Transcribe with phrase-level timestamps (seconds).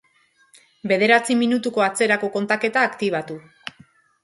[0.91, 3.41] Bederatzi minutuko atzerako kontaketa aktibatu